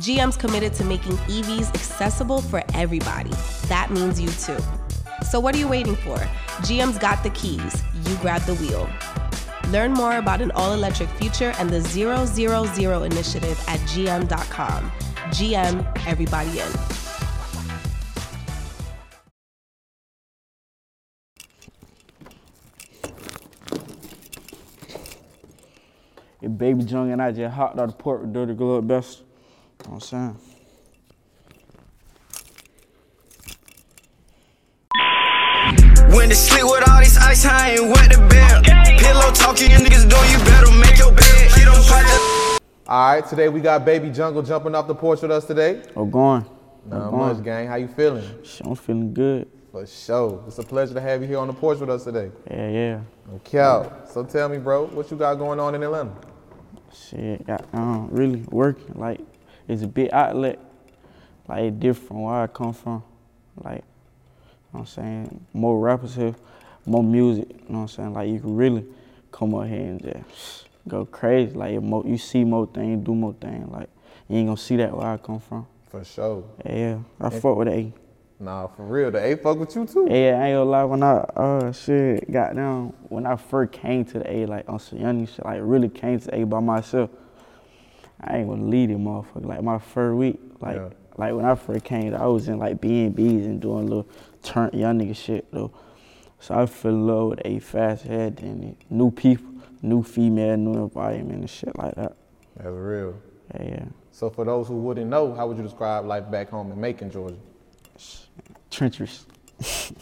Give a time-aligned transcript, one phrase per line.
[0.00, 3.32] GM's committed to making EVs accessible for everybody.
[3.68, 4.56] That means you too.
[5.28, 6.16] So, what are you waiting for?
[6.64, 7.82] GM's got the keys.
[8.06, 8.88] You grab the wheel.
[9.68, 14.90] Learn more about an all electric future and the 000 initiative at gm.com.
[15.32, 16.72] GM, everybody in.
[26.40, 29.24] If Baby Jung and I just hopped out the port with Dirty Glove Best,
[29.84, 30.36] you know what I'm saying?
[36.14, 38.64] When the sleep with all this ice, I ain't wet the bed.
[38.98, 41.50] Pillow talking, you niggas know you better make your bed.
[41.52, 45.22] He don't put the All right, today we got Baby Jungle jumping off the porch
[45.22, 45.82] with us today.
[45.94, 46.44] Oh, going.
[46.86, 47.36] Not Oh, going.
[47.36, 47.68] much, gang.
[47.68, 48.24] How you feeling?
[48.64, 49.48] I'm feeling good.
[49.70, 50.42] For sure.
[50.48, 52.32] It's a pleasure to have you here on the porch with us today.
[52.50, 53.00] Yeah, yeah.
[53.34, 53.88] Okay.
[54.12, 56.12] So tell me, bro, what you got going on in Atlanta?
[56.92, 58.94] Shit, got, um, really working.
[58.98, 59.20] Like,
[59.70, 60.58] it's a big outlet.
[61.48, 63.02] Like, different where I come from.
[63.56, 63.84] Like, you know
[64.70, 65.46] what I'm saying?
[65.52, 66.34] More rappers here,
[66.86, 67.48] more music.
[67.48, 68.12] You know what I'm saying?
[68.14, 68.84] Like, you can really
[69.32, 71.52] come up here and just go crazy.
[71.52, 73.68] Like, more, you see more things, do more things.
[73.70, 73.88] Like,
[74.28, 75.66] you ain't gonna see that where I come from.
[75.88, 76.44] For sure.
[76.64, 76.98] Yeah.
[77.20, 77.92] I fuck with A.
[78.38, 79.10] Nah, for real.
[79.10, 80.06] The A fuck with you too.
[80.08, 84.04] Yeah, I ain't gonna lie, when I, uh, shit, got down, when I first came
[84.06, 86.60] to the A, like, on some young shit, like, really came to the A by
[86.60, 87.10] myself,
[88.22, 89.46] I ain't gonna lead it, motherfucker.
[89.46, 90.90] Like, my first week, like, Yeah.
[91.16, 94.06] like, when I first came, I was in, like, B&Bs and doing little
[94.42, 95.70] turn young nigga shit, though.
[96.38, 99.46] So I fell in love with A fast, head then new people,
[99.82, 102.14] new female, new environment and shit like that.
[102.56, 103.14] That's real.
[103.54, 103.84] Yeah, yeah.
[104.10, 107.10] So for those who wouldn't know, how would you describe life back home in Macon,
[107.10, 107.36] Georgia?
[108.70, 109.26] trenchers.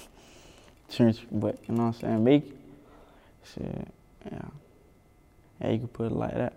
[0.90, 2.24] Trench, but you know what I'm saying?
[2.24, 2.52] Make.
[3.44, 3.88] Shit,
[4.30, 4.38] yeah.
[5.60, 6.54] Yeah, you can put it like that.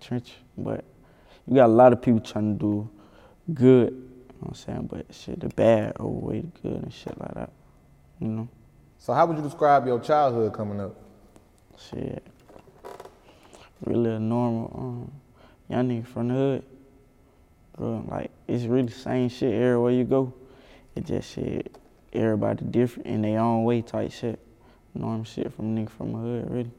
[0.00, 0.34] Trench.
[0.56, 0.84] But
[1.46, 2.90] you got a lot of people trying to do
[3.52, 4.88] good, you know what I'm saying?
[4.90, 7.50] But shit, the bad overweigh the good and shit like that.
[8.20, 8.48] You know?
[8.98, 10.94] So how would you describe your childhood coming up?
[11.90, 12.22] Shit.
[13.84, 15.12] Really a normal um,
[15.68, 16.64] young nigga from the hood.
[17.76, 20.32] Bro, like, it's really the same shit everywhere you go.
[20.94, 21.76] It just shit,
[22.12, 24.38] everybody different in their own way type shit.
[24.94, 26.70] Normal shit from nigga from the hood, really.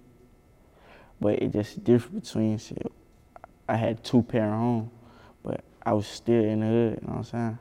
[1.19, 2.91] But it just different between shit.
[3.67, 4.91] I had two parent home,
[5.43, 7.57] but I was still in the hood, you know what I'm saying?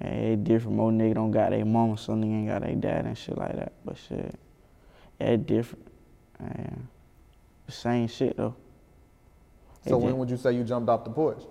[0.00, 0.76] Yeah, it different.
[0.76, 3.54] More nigga don't got their mama, some nigga ain't got their dad and shit like
[3.56, 3.72] that.
[3.84, 4.34] But shit,
[5.18, 5.86] it different.
[7.68, 8.54] Same shit though.
[9.84, 11.42] It So just- when would you say you jumped off the porch?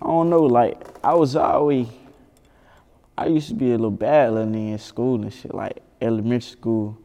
[0.00, 1.86] I don't know, like I was always
[3.16, 6.50] I used to be a little bad little nigga in school and shit, like elementary
[6.50, 6.98] school.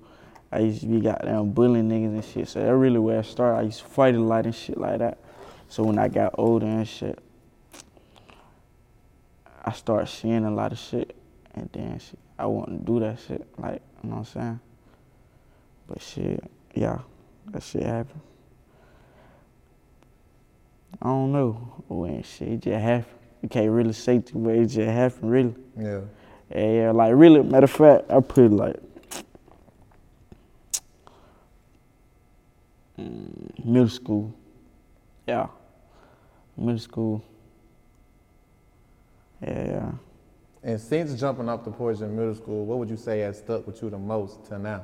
[0.52, 2.47] I used to be goddamn bullying niggas and shit.
[2.47, 3.59] So that really where I started.
[3.59, 5.18] I used to fight a lot and shit like that.
[5.69, 7.19] So when I got older and shit,
[9.66, 11.16] I started seeing a lot of shit
[11.53, 13.46] and then shit, I wouldn't do that shit.
[13.57, 14.59] Like, you know what I'm saying?
[15.88, 16.44] But shit,
[16.74, 17.00] yeah,
[17.47, 18.22] that shit happened.
[21.02, 23.13] I don't know when shit it just happened.
[23.41, 24.56] You can't really say too much.
[24.56, 25.56] It just happened, really.
[25.78, 26.02] Yeah.
[26.50, 26.91] Yeah, yeah.
[26.91, 28.78] Like really, matter of fact, I put it like
[33.67, 34.33] middle school.
[35.28, 35.47] Yeah,
[36.55, 37.23] middle school.
[39.41, 39.91] Yeah, yeah.
[40.63, 43.67] And since jumping off the porch in middle school, what would you say has stuck
[43.67, 44.83] with you the most till now?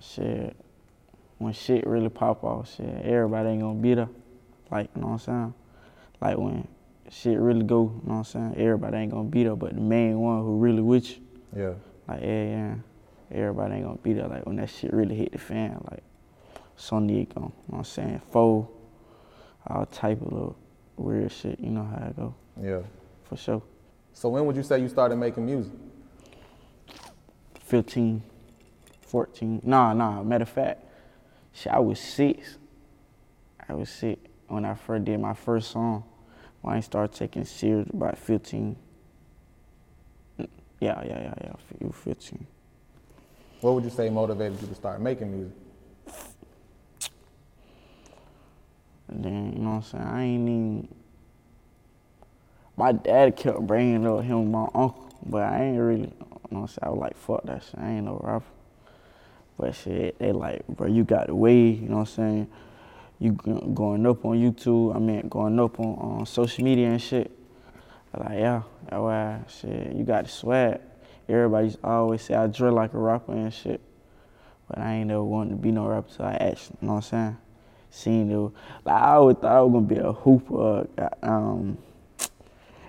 [0.00, 0.56] Shit,
[1.38, 4.08] when shit really pop off, shit, everybody ain't gonna be there.
[4.70, 5.54] Like, you know what I'm saying?
[6.20, 6.68] Like when
[7.10, 8.54] shit really go, you know what I'm saying?
[8.56, 11.22] Everybody ain't gonna be there, but the main one who really with you,
[11.54, 11.72] Yeah.
[12.08, 12.74] like, yeah, yeah,
[13.30, 14.28] everybody ain't gonna be there.
[14.28, 16.02] Like when that shit really hit the fan, like,
[16.76, 18.20] some nigga you know what I'm saying?
[18.30, 18.68] Fold,
[19.66, 20.56] all type of little
[20.96, 22.80] weird shit, you know how it go, Yeah.
[23.24, 23.62] for sure.
[24.12, 25.72] So when would you say you started making music?
[27.60, 28.22] 15,
[29.02, 29.60] 14.
[29.64, 30.22] Nah, nah.
[30.22, 30.84] Matter of fact,
[31.52, 32.58] shit, I was six.
[33.68, 36.02] I was six when I first did my first song.
[36.62, 38.76] When I started taking serious about 15.
[40.38, 40.48] Mm,
[40.80, 41.52] Yeah, yeah, yeah, yeah.
[41.80, 42.46] You 15.
[43.60, 45.56] What would you say motivated you to start making music?
[49.08, 50.04] Then, you know what I'm saying?
[50.04, 50.88] I ain't even.
[52.76, 56.06] My dad kept bringing up him and my uncle, but I ain't really, you
[56.50, 56.78] know what I'm saying?
[56.82, 57.78] I was like, fuck that shit.
[57.78, 58.46] I ain't no rapper.
[59.58, 62.48] But shit, they like, bro, you got the way, you know what I'm saying?
[63.18, 67.30] You going up on YouTube, I mean, going up on, on social media and shit.
[68.14, 70.80] I'm like, yeah, that why, shit, you got the swag.
[71.28, 73.80] Everybody always say I drill like a rapper and shit.
[74.68, 77.04] But I ain't never wanted to be no rapper till I actually, you know what
[77.04, 77.36] I'm saying?
[77.90, 78.52] Seen it.
[78.84, 81.78] Like, I always thought I was gonna be a hooper, uh, um,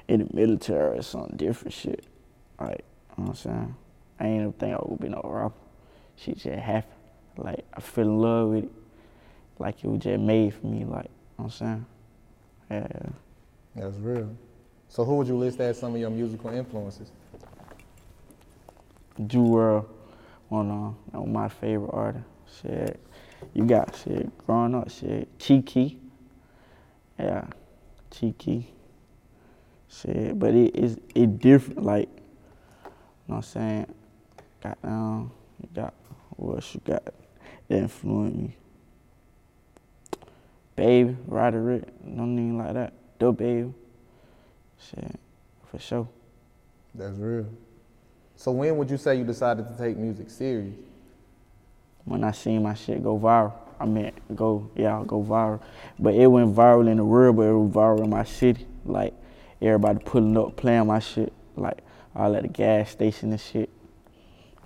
[0.07, 2.05] in the military or something different shit.
[2.59, 2.83] Like,
[3.17, 3.75] you know what I'm saying?
[4.19, 5.55] I ain't ever think I gonna be no rapper.
[6.17, 6.93] Shit just happened.
[7.37, 8.71] Like, I fell in love with it.
[9.57, 11.85] Like, it was just made for me, like, you know what I'm saying?
[12.69, 12.87] Yeah.
[13.75, 14.29] That's real.
[14.89, 17.11] So who would you list as some of your musical influences?
[19.17, 19.29] One
[19.67, 19.85] of
[20.49, 20.69] one
[21.13, 22.27] of my favorite artists.
[22.61, 22.99] Shit,
[23.53, 24.89] you got shit growing up.
[24.89, 25.99] Shit, Cheeky,
[27.17, 27.45] yeah,
[28.11, 28.73] Cheeky.
[29.89, 31.83] Shit, but it is it different.
[31.83, 32.19] Like, you
[33.27, 33.95] know what I'm saying?
[34.61, 35.31] Got um,
[35.61, 35.93] you got
[36.37, 37.13] what else you got that
[37.69, 38.55] influenced me?
[40.75, 42.93] Baby, Roderick, no name like that.
[43.19, 43.73] The baby.
[44.79, 45.19] Shit,
[45.69, 46.07] for sure.
[46.95, 47.45] That's real.
[48.35, 50.75] So when would you say you decided to take music serious?
[52.05, 53.53] when I seen my shit go viral.
[53.79, 55.59] I mean, go, yeah, go viral.
[55.97, 58.67] But it went viral in the world, but it was viral in my city.
[58.85, 59.13] Like,
[59.61, 61.33] everybody pulling up, playing my shit.
[61.55, 61.79] Like,
[62.15, 63.69] all at the gas station and shit.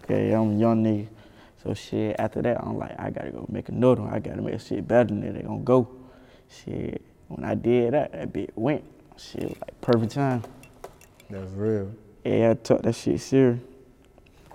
[0.04, 1.08] Okay, I'm a young nigga.
[1.64, 4.14] So shit, after that, I'm like, I gotta go make another one.
[4.14, 5.34] I gotta make shit better than that.
[5.34, 5.88] They gonna go.
[6.48, 8.84] Shit, when I did that, that bit went.
[9.18, 10.44] Shit, like perfect time.
[11.30, 11.92] That's real.
[12.26, 13.60] Yeah, I took that shit serious.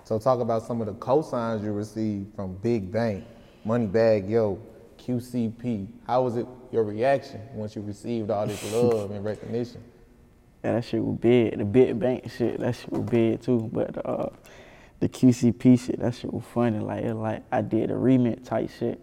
[0.03, 3.23] So talk about some of the cosigns you received from Big Bank,
[3.65, 4.59] Moneybagg Yo,
[4.99, 5.87] QC Pee.
[6.05, 9.81] How was it your reaction once you received all this love and recognition?
[10.65, 11.57] Yeah, that shit was big.
[11.57, 13.69] The big bank shit, that shit was big too.
[13.71, 14.29] But uh,
[14.99, 16.79] the QC Pee shit, that shit was funny.
[16.79, 18.99] Like it like I did a remix type shit,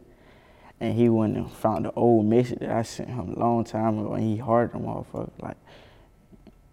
[0.79, 3.99] and he went and found the old message that I sent him a long time
[3.99, 5.31] ago, and he heard the motherfucker.
[5.41, 5.57] Like,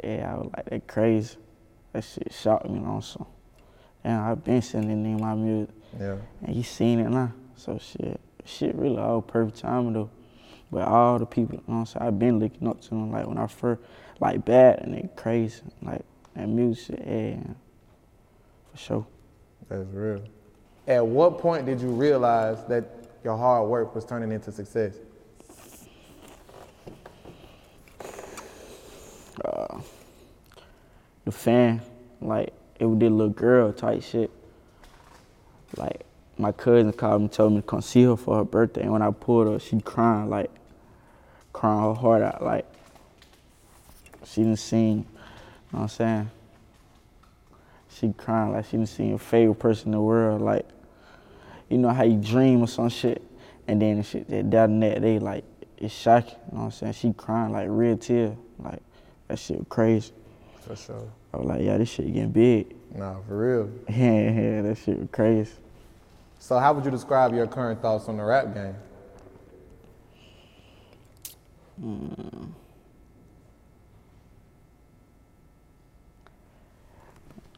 [0.03, 1.38] yeah, I was like that crazy.
[1.95, 3.25] That shit shocked me some.
[4.03, 6.18] Damn, I've been sending in my music, Yeah.
[6.44, 7.31] and he seen it now.
[7.56, 10.09] So shit, shit really all perfect timing though.
[10.69, 13.13] But all the people, you know what I'm saying, I've been looking up to them.
[13.13, 13.80] Like when I first,
[14.19, 15.62] like bad and they crazy.
[15.81, 16.01] Like
[16.36, 17.38] that music, yeah,
[18.71, 19.07] for sure.
[19.69, 20.21] That's real.
[20.89, 22.83] At what point did you realize that
[23.24, 24.95] your hard work was turning into success?
[31.25, 31.81] The fan,
[32.22, 34.31] like it was this little girl type shit.
[35.75, 36.06] Like
[36.38, 38.81] my cousin called me, told me to come see her for her birthday.
[38.81, 40.51] And when I pulled her, she crying like,
[41.54, 42.44] crying her heart out.
[42.44, 42.66] Like
[44.25, 45.06] she didn't seen, you know
[45.69, 46.31] what I'm saying?
[47.89, 50.42] She crying like she didn't see her favorite person in the world.
[50.42, 50.68] Like,
[51.69, 53.24] you know how you dream or some shit,
[53.68, 55.45] and then the shit that that and that they like
[55.78, 56.36] it's shocking.
[56.51, 56.94] You know what I'm saying?
[56.94, 58.36] She crying like real tears.
[58.60, 58.81] Like
[59.28, 60.12] that shit crazy.
[60.65, 61.07] For sure.
[61.31, 62.75] I was like, yeah, this shit getting big.
[62.95, 63.69] Nah, for real.
[63.89, 65.51] Yeah, yeah, that shit was crazy.
[66.39, 68.75] So how would you describe your current thoughts on the rap game?
[71.79, 72.45] Hmm.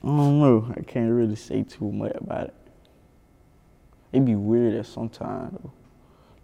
[0.03, 0.73] I don't know.
[0.75, 2.53] I can't really say too much about it.
[4.13, 5.71] It be weird at sometimes though.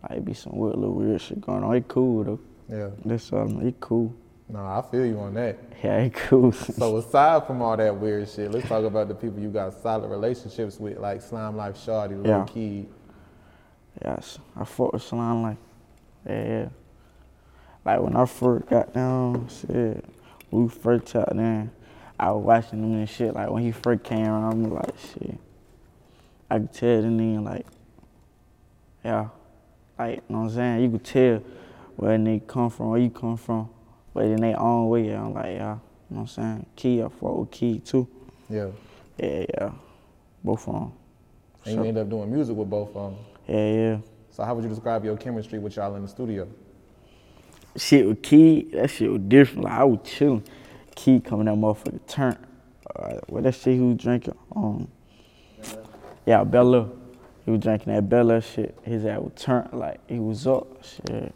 [0.01, 1.75] Like it be some weird little weird shit going on.
[1.75, 2.39] It cool though.
[2.69, 2.89] Yeah.
[3.05, 3.65] That's all.
[3.65, 4.13] It cool.
[4.49, 5.57] Nah, I feel you on that.
[5.83, 6.53] Yeah, it cool.
[6.53, 10.07] So aside from all that weird shit, let's talk about the people you got solid
[10.07, 12.45] relationships with, like Slimelife Shawty, Lil Yeah.
[12.45, 12.87] Keed.
[14.01, 15.57] yes, I fought with Slimelife.
[16.25, 16.69] yeah, yeah.
[17.83, 20.05] Like when I first got down, shit,
[20.51, 21.69] we first talked then,
[22.17, 23.33] I was watching him and shit.
[23.33, 25.37] Like when he first came around, I'm like, shit.
[26.49, 27.65] I could tell the nigga like,
[29.03, 29.27] yeah,
[29.99, 30.83] like, you know what I'm saying?
[30.83, 31.43] You could tell
[31.97, 33.69] where they come from, where you come from,
[34.13, 35.09] but in their own way.
[35.09, 35.79] I'm like, yeah, you know
[36.09, 36.65] what I'm saying?
[36.75, 38.07] Key, I fought with Key too.
[38.49, 38.67] Yeah.
[39.17, 39.71] Yeah, yeah,
[40.43, 40.91] both of them.
[41.65, 43.25] And you end up doing music with both of them.
[43.47, 43.97] Yeah, yeah.
[44.31, 46.47] So how would you describe your chemistry with y'all in the studio?
[47.77, 49.65] shit with Key, that shit was different.
[49.65, 50.43] Like I was chilling.
[50.95, 52.37] Key coming that motherfucker turn.
[52.95, 54.37] Uh, what that shit he was drinking?
[54.55, 54.87] Um,
[56.25, 56.89] yeah, Bella.
[57.45, 58.77] He was drinking that Bella shit.
[58.83, 60.83] His ass was turned like he was up.
[60.83, 61.33] Shit,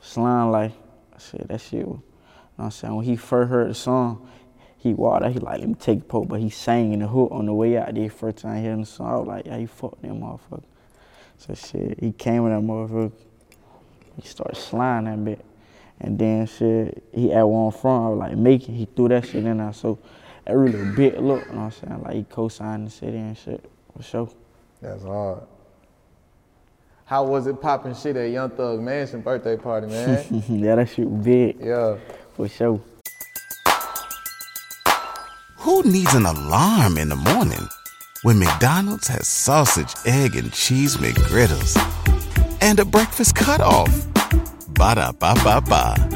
[0.00, 0.72] slime like
[1.20, 1.48] shit.
[1.48, 1.98] That shit was.
[1.98, 2.96] You know what I'm saying?
[2.96, 4.28] When he first heard the song,
[4.78, 5.30] he out.
[5.30, 7.52] He like, let me take a poke, but he sang in the hook on the
[7.52, 8.08] way out there.
[8.08, 10.62] First time hearing the song, I was like, yeah, he fucked that motherfucker.
[11.38, 13.12] So shit, he came with that motherfucker.
[14.20, 15.44] he started sliding that bit.
[16.00, 19.44] And then shit, he had one front, I was like making, he threw that shit
[19.44, 19.72] in there.
[19.72, 19.98] So
[20.44, 22.02] that really bit look, you know what I'm saying?
[22.02, 24.28] Like he co-signed the city and shit, for sure.
[24.80, 25.42] That's hard.
[27.06, 30.42] How was it popping shit at Young Thug Mansion birthday party, man?
[30.48, 31.98] yeah, that shit was big, yeah.
[32.34, 32.80] for sure.
[35.58, 37.68] Who needs an alarm in the morning
[38.22, 41.78] when McDonald's has sausage, egg, and cheese McGriddles
[42.60, 43.88] and a breakfast cutoff?
[44.70, 46.15] Ba da ba ba ba.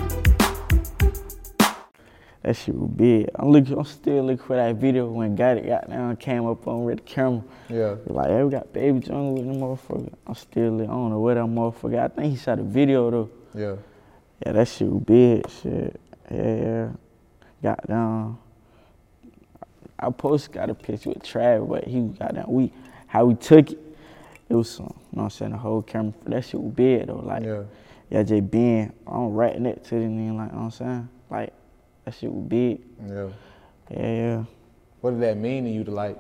[2.43, 3.29] That shit was big.
[3.35, 6.67] I'm looking, I'm still looking for that video when got it got down, came up
[6.67, 7.43] on with the camera.
[7.69, 7.97] Yeah.
[8.07, 10.13] Like, hey, we got Baby Jungle with the motherfucker.
[10.27, 11.99] I'm still, I don't know where that motherfucker.
[12.03, 13.31] I think he shot a video though.
[13.55, 13.77] Yeah.
[14.45, 15.51] Yeah, that shit was big.
[15.51, 16.01] Shit.
[16.31, 16.89] Yeah, yeah.
[17.63, 18.39] Got down.
[19.99, 22.47] I post got a picture with Trav, but he got down.
[22.49, 22.73] We
[23.07, 23.79] how we took it.
[24.49, 26.15] It was some, you know what I'm saying, the whole camera.
[26.25, 27.17] That shit was big though.
[27.17, 27.65] Like, Yeah.
[28.09, 31.09] yeah, just being on right next to the nigga, like, you know what I'm saying?
[31.31, 31.53] Like,
[32.05, 32.81] that shit was big.
[33.07, 33.29] Yeah.
[33.91, 34.45] Yeah, yeah.
[35.01, 36.17] What did that mean to you to like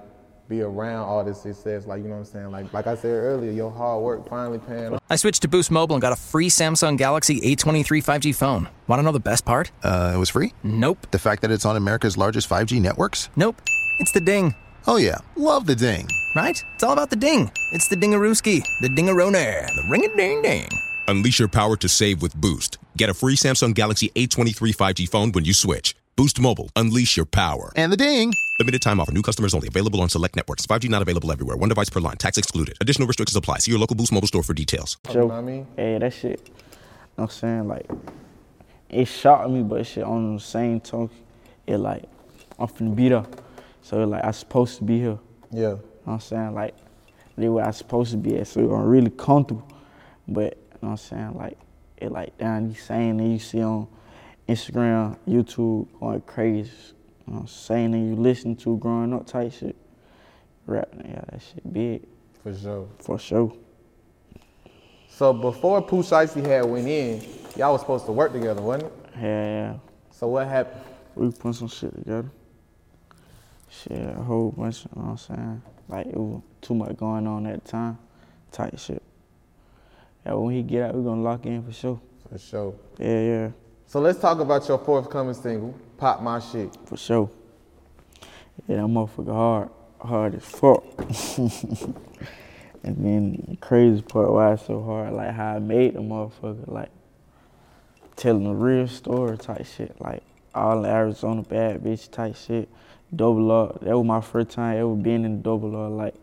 [0.49, 1.87] be around all this success?
[1.87, 2.51] Like, you know what I'm saying?
[2.51, 5.01] Like like I said earlier, your hard work finally paying off.
[5.09, 8.69] I switched to Boost Mobile and got a free Samsung Galaxy A23 5G phone.
[8.89, 9.71] Want to know the best part?
[9.83, 10.53] Uh, it was free?
[10.63, 11.07] Nope.
[11.11, 13.29] The fact that it's on America's largest 5G networks?
[13.37, 13.61] Nope.
[14.01, 14.55] It's the ding,
[14.87, 15.19] Oh, yeah.
[15.37, 16.09] Love the ding.
[16.35, 16.65] right?
[16.75, 17.51] It's all about the ding.
[17.73, 19.33] It's the dingarooski, the dingarone,
[19.77, 20.69] the ring a ding ding.
[21.11, 22.79] Unleash your power to save with Boost.
[22.97, 25.97] Get a free Samsung Galaxy A23 5G phone when you switch.
[26.15, 26.71] Boost Mobile.
[26.77, 27.73] Unleash your power.
[27.75, 28.33] And the ding.
[28.61, 29.11] Limited time offer.
[29.11, 29.67] New customers only.
[29.67, 30.69] Available on select networks.
[30.69, 31.57] 5G not available everywhere.
[31.57, 32.17] One device per line.
[32.17, 32.77] Tax excluded.
[32.81, 33.59] Additional restrictions apply.
[33.59, 34.99] See your local Boost Mobile store for details.
[35.09, 35.67] You know what I mean?
[35.75, 36.47] That shit.
[36.47, 36.63] You know
[37.17, 37.67] what I'm saying?
[37.67, 37.91] Like,
[38.89, 41.17] it shocked me, but shit, on the same token,
[41.67, 42.05] it like,
[42.57, 43.27] I'm finna be there.
[43.83, 45.19] So, like, I supposed to be here.
[45.51, 45.61] Yeah.
[45.61, 46.55] You know what I'm saying?
[46.55, 46.77] Like,
[47.37, 48.47] they where I supposed to be at.
[48.47, 49.67] So I'm really comfortable.
[50.29, 51.35] But, you know what I'm saying?
[51.37, 51.59] Like,
[51.97, 53.87] it like, down these saying that you see on
[54.49, 56.71] Instagram, YouTube, going crazy.
[57.27, 59.77] You know, saying that you listen to growing up type shit.
[60.67, 62.03] Rap, yeah, that shit big,
[62.43, 62.89] For sure.
[62.99, 63.53] for sure.
[65.09, 67.23] So before Pooh Shiesty had went in,
[67.57, 68.93] y'all was supposed to work together, wasn't it?
[69.17, 69.75] Yeah, yeah.
[70.11, 70.81] So what happened?
[71.15, 72.31] we put some shit together.
[73.69, 75.63] Shit, a whole bunch, you know what I'm saying?
[75.89, 77.99] Like, it was too much going on at the time,
[78.51, 79.03] type shit.
[80.25, 82.01] Yeah, when he get out, we gonna lock in for sure.
[82.31, 82.75] For sure.
[82.99, 83.51] Yeah, yeah,
[83.87, 86.77] So let's talk about your forthcoming single, Pop My Shit.
[86.85, 87.31] for sure.
[88.69, 90.85] Yeah, that motherfucker hard, hard as fuck.
[92.85, 96.69] and then the crazy part why it's so hard, like how I made the motherfucker,
[96.69, 96.91] like
[98.17, 100.23] telling a real story type shit, like
[100.55, 102.69] all the Arizona bad bitch type shit.
[103.15, 106.15] Double up, that was my first time ever being in double up, like,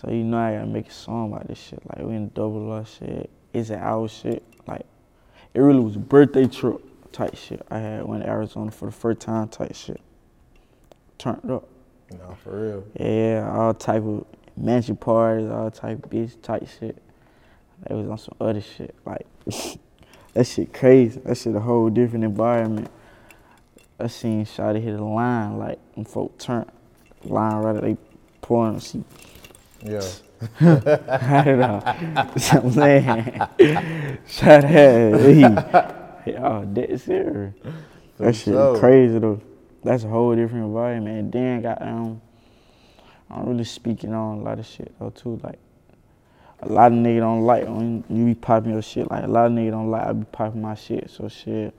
[0.00, 2.70] so you know I gotta make a song about this shit, like we in double
[2.72, 4.86] up shit, it's an hour shit, like,
[5.54, 6.80] it really was a birthday trip
[7.12, 10.00] type shit I had went to Arizona for the first time type shit.
[11.16, 11.68] Turned up.
[12.12, 12.84] No, for real.
[12.98, 14.24] Yeah, all type of
[14.56, 16.96] mansion parties, all type of bitch type shit.
[17.86, 18.94] They was on some other shit.
[19.04, 19.26] Like
[20.34, 21.20] that shit crazy.
[21.24, 22.88] That shit a whole different environment.
[23.98, 26.70] I seen Shotty hit a line like when folk turn
[27.24, 27.96] line right at they
[28.40, 29.02] pouring she
[29.82, 30.02] Yeah.
[30.58, 32.40] had it off.
[32.40, 33.40] So I'm saying
[34.42, 34.64] at
[36.24, 37.54] he oh dead serious.
[38.18, 38.78] That shit sure.
[38.78, 39.40] crazy though.
[39.84, 41.18] That's a whole different environment.
[41.18, 42.20] And then got um
[43.30, 45.40] I'm really speaking on a lot of shit though too.
[45.42, 45.58] Like
[46.60, 49.10] a lot of niggas don't like when you be popping your shit.
[49.10, 51.10] Like a lot of niggas don't like I be popping my shit.
[51.10, 51.74] So shit.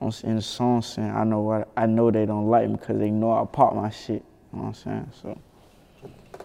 [0.00, 2.98] I'm in the song saying I know what I know they don't like me because
[2.98, 4.22] they know I pop my shit.
[4.52, 5.10] You know what I'm saying?
[5.22, 5.38] So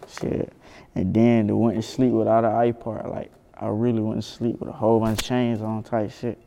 [0.08, 0.52] shit.
[0.94, 3.08] And then they went to sleep without an iPod.
[3.10, 6.38] Like I really went to sleep with a whole bunch of chains on type shit.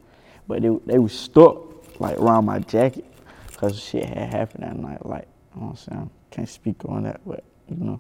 [0.48, 3.06] But they they was stuck like around my jacket
[3.48, 5.06] because shit had happened that night.
[5.06, 6.10] Like you know what I'm saying?
[6.32, 8.00] Can't speak on that, but you know.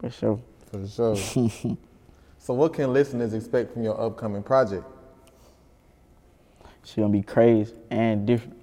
[0.00, 0.40] For sure.
[0.70, 1.16] For sure.
[2.38, 4.84] so what can listeners expect from your upcoming project?
[6.84, 8.56] She gonna be crazy and different.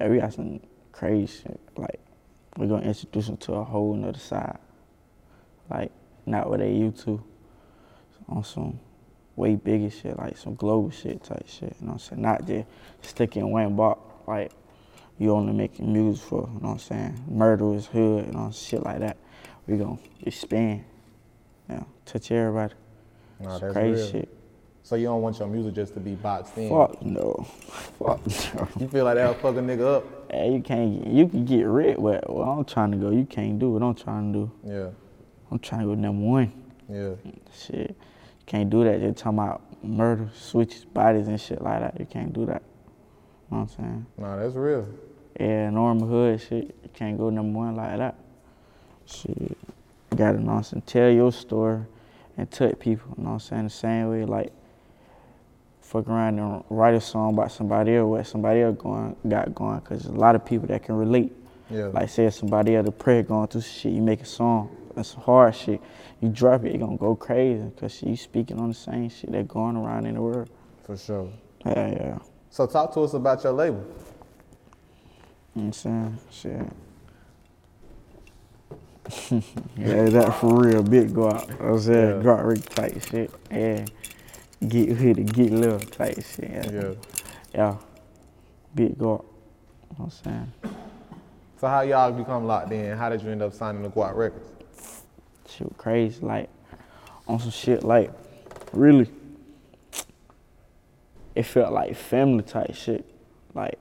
[0.00, 0.60] Yeah, we got some
[0.92, 1.60] crazy shit.
[1.76, 2.00] Like
[2.56, 4.58] we're gonna introduce them to a whole nother side.
[5.70, 5.90] Like
[6.26, 7.22] not what they used to.
[8.28, 8.80] On some
[9.36, 11.76] way bigger shit, like some global shit type shit.
[11.80, 12.22] You know what I'm saying?
[12.22, 12.66] Not just
[13.02, 14.00] sticking one box.
[14.26, 14.52] Like
[15.18, 17.24] you only making music for, you know what I'm saying?
[17.28, 19.16] Murderers, hood, you know, shit like that.
[19.66, 20.84] We gonna expand.
[21.68, 22.74] Yeah, touch everybody.
[23.40, 24.10] Nah, that's crazy real.
[24.10, 24.28] shit.
[24.82, 26.68] So you don't want your music just to be boxed in.
[26.68, 27.46] Fuck no.
[27.98, 28.68] Fuck no.
[28.78, 30.30] You feel like that'll fuck a nigga up?
[30.30, 31.06] Hey, you can't.
[31.06, 34.32] You can get rid, what I'm trying to go, you can't do what I'm trying
[34.32, 34.52] to do.
[34.62, 34.90] Yeah.
[35.50, 36.52] I'm trying to go number one.
[36.88, 37.14] Yeah.
[37.52, 39.00] Shit, you can't do that.
[39.00, 41.98] Just talking about murder, switches bodies and shit like that.
[41.98, 42.62] You can't do that.
[43.50, 44.06] You know what I'm saying?
[44.18, 44.88] Nah, that's real.
[45.38, 46.74] Yeah, normal hood shit.
[46.82, 48.16] You can't go number one like that.
[49.06, 49.56] Shit.
[50.14, 51.82] You gotta, know what I'm saying, tell your story
[52.36, 53.14] and touch people.
[53.18, 53.64] You know what I'm saying?
[53.64, 54.52] The same way, like,
[55.80, 59.80] fuck around and write a song about somebody else, what somebody else going, got going.
[59.80, 61.32] Cause there's a lot of people that can relate.
[61.70, 61.86] Yeah.
[61.86, 64.74] Like, say somebody else prayer going through shit, you make a song.
[64.94, 65.80] That's hard shit.
[66.20, 67.70] You drop it, it gonna go crazy.
[67.78, 70.48] Cause you speaking on the same shit that going around in the world.
[70.84, 71.28] For sure.
[71.66, 72.18] Yeah, yeah.
[72.50, 73.84] So talk to us about your label.
[75.54, 76.18] You know what I'm saying?
[76.30, 76.66] Shit.
[79.76, 81.50] yeah, that for real, big go out.
[81.60, 82.22] I was saying, Yeah.
[82.22, 83.30] drop rig type shit.
[83.50, 83.84] Yeah.
[84.66, 86.50] Get with it, get love type shit.
[86.50, 86.70] Yeah.
[86.72, 86.94] Yeah.
[87.54, 87.76] Yeah.
[88.74, 89.24] Big go out.
[89.90, 90.76] You know what I'm saying?
[91.60, 92.96] So how y'all become locked in?
[92.96, 94.48] How did you end up signing the Guap Records?
[95.48, 96.24] Shit was crazy.
[96.24, 96.48] Like,
[97.26, 98.10] on some shit, like,
[98.72, 99.08] really,
[101.34, 103.04] it felt like family type shit.
[103.54, 103.78] Like,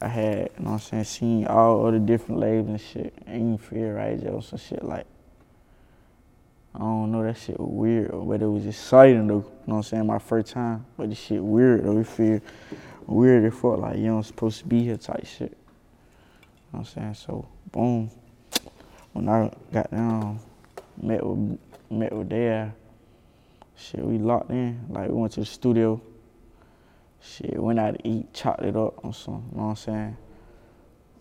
[0.00, 3.14] I had, you know what I'm saying, seen all other different labels and shit.
[3.26, 5.06] Ain't feel right, just some shit like,
[6.74, 9.34] I don't know, that shit was weird, but it was exciting though.
[9.34, 10.06] You know what I'm saying?
[10.06, 11.98] My first time, but the shit weird though.
[11.98, 12.40] It feel
[13.06, 13.44] weird.
[13.44, 15.50] It felt like you don't supposed to be here type shit.
[15.50, 15.56] You
[16.72, 17.14] know what I'm saying?
[17.14, 18.10] So, boom.
[19.12, 20.38] When I got down,
[21.02, 21.58] met with
[21.90, 22.72] met with Dad,
[23.76, 24.86] shit, we locked in.
[24.88, 26.00] Like we went to the studio.
[27.20, 30.16] Shit, went out to eat, chopped it up on some, you know what I'm saying?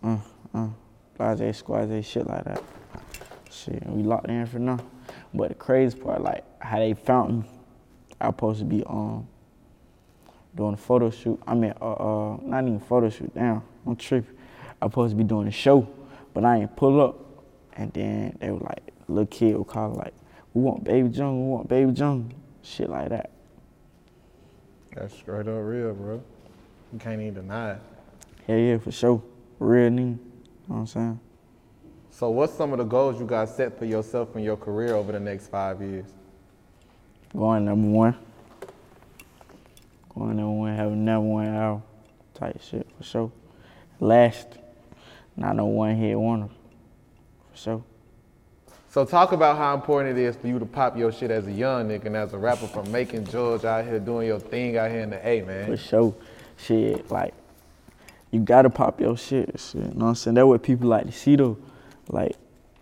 [0.03, 0.17] Uh,
[0.53, 0.69] uh,
[1.17, 2.63] blase, squaze, shit like that.
[3.49, 4.79] Shit, we locked in for now.
[5.33, 7.49] But the crazy part, like, how they found me,
[8.21, 9.27] I was supposed to be um
[10.55, 11.41] doing a photo shoot.
[11.47, 14.35] I mean, uh, uh not even photo shoot, damn, I'm tripping.
[14.79, 15.87] I was supposed to be doing a show,
[16.33, 17.19] but I ain't pull up.
[17.73, 20.13] And then they were like, little kid would call like,
[20.53, 23.31] we want Baby Jungle, we want Baby Jungle, shit like that.
[24.93, 26.23] That's straight up real, bro.
[26.91, 27.81] You can't even deny it.
[28.47, 29.21] Yeah, yeah, for sure.
[29.59, 29.97] Real nigga.
[29.99, 30.17] You know
[30.67, 31.19] what I'm saying?
[32.09, 35.11] So what's some of the goals you got set for yourself in your career over
[35.11, 36.07] the next five years?
[37.31, 38.17] Going number one.
[40.15, 41.83] Going number one, having number one album
[42.33, 43.31] type shit for sure.
[43.99, 44.47] Last,
[45.35, 46.49] not no one hit wonder.
[47.51, 47.83] For sure.
[48.89, 51.51] So talk about how important it is for you to pop your shit as a
[51.51, 54.89] young nigga and as a rapper from Macon, George out here doing your thing out
[54.89, 55.67] here in the A, man.
[55.67, 56.15] For sure.
[56.57, 57.33] Shit, like,
[58.31, 59.59] you gotta pop your shit.
[59.59, 59.75] Shit.
[59.75, 60.35] You know what I'm saying?
[60.35, 61.57] That's what people like to see though.
[62.09, 62.35] Like,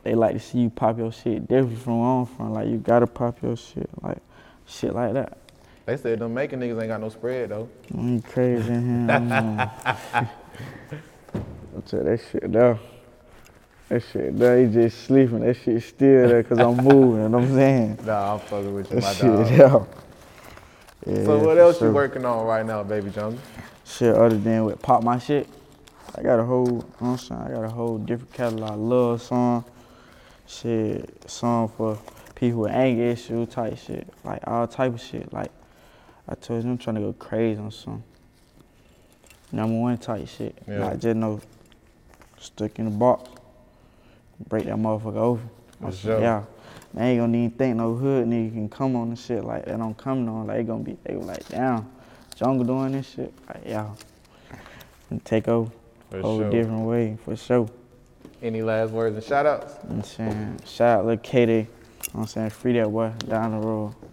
[0.03, 2.53] they like to see you pop your shit different from where I'm from.
[2.53, 3.89] Like, you gotta pop your shit.
[4.01, 4.19] Like,
[4.67, 5.37] shit like that.
[5.85, 7.67] They said them Macon niggas ain't got no spread though.
[7.93, 9.71] You crazy in here.
[11.75, 12.79] I'll tell that shit there.
[13.89, 15.41] That shit there, he just sleeping.
[15.41, 17.99] That shit still there because I'm moving, you know what I'm saying?
[18.03, 19.87] Nah, I'm fucking with you, That my shit dog.
[21.05, 21.15] there.
[21.17, 21.89] Yeah, So what else sure.
[21.89, 23.39] you working on right now, baby jungle?
[23.85, 25.47] Shit other than with pop my shit.
[26.15, 27.41] I got a whole, you know what I'm saying?
[27.41, 28.79] I got a whole different catalog.
[28.79, 29.65] Love song,
[30.47, 31.99] shit, song for
[32.33, 34.07] people with anger issue type shit.
[34.23, 35.31] Like all type of shit.
[35.31, 35.51] Like
[36.27, 38.03] I told you, I'm trying to go crazy on some
[39.51, 40.57] number one type shit.
[40.67, 40.77] Yeah.
[40.79, 41.39] Not just no
[42.39, 43.29] stuck in the box.
[44.47, 45.43] Break that motherfucker over.
[45.81, 46.21] For sure.
[46.21, 46.43] Yeah.
[46.93, 49.77] They ain't gonna even think no hood nigga can come on and shit like that.
[49.77, 50.47] Don't come on.
[50.47, 51.89] Like they gonna be, they like, damn,
[52.35, 53.33] jungle doing this shit.
[53.47, 53.89] Like, yeah.
[55.09, 55.71] And take over.
[56.09, 56.51] For whole sure.
[56.51, 57.69] different way, for sure.
[58.41, 59.73] Any last words and shout outs?
[59.83, 60.59] You know what I'm saying?
[60.65, 61.53] Shout out Lil Katie.
[61.53, 61.67] You
[62.13, 62.49] know I'm saying?
[62.51, 63.95] Free that boy down the road.
[63.99, 64.07] You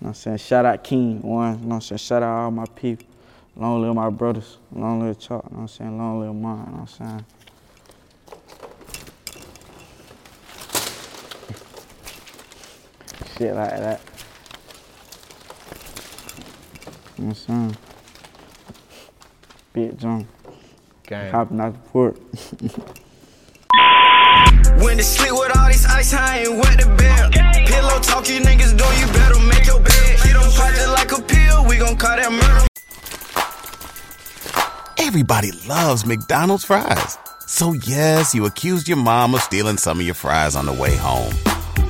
[0.00, 0.38] know I'm saying?
[0.38, 1.60] Shout out King, one.
[1.60, 1.98] You know I'm saying?
[1.98, 3.06] Shout out all my people.
[3.54, 4.58] Long live my brothers.
[4.72, 5.44] Long live Chuck.
[5.44, 5.98] You know what I'm saying?
[5.98, 6.58] Long live mine.
[6.58, 7.24] You know what I'm saying?
[13.38, 14.00] Shit like that.
[17.16, 17.76] You know I'm saying?
[19.72, 20.26] Big John.
[21.06, 21.30] Gang.
[21.30, 22.16] Hopping out the port.
[24.82, 27.32] When it's slick with all this ice, I ain't wet the bed.
[27.68, 30.20] Pillow talk, you niggas do, you better make your bed.
[30.20, 32.66] He don't pop it like a pill, we gon' call that murder.
[34.98, 37.16] Everybody loves McDonald's fries.
[37.46, 40.96] So yes, you accused your mom of stealing some of your fries on the way
[40.96, 41.34] home.